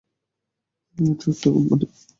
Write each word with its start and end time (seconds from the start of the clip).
এই 0.97 1.11
ট্রাকটাও 1.19 1.51
কোম্পানির। 1.55 1.89